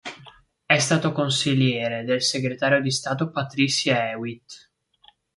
[0.65, 4.71] È stato consigliere del segretario di Stato Patricia Hewitt.